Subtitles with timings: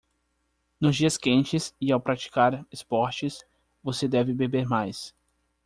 [0.79, 3.45] Nos dias quentes e ao praticar esportes,
[3.83, 5.13] você deve beber mais.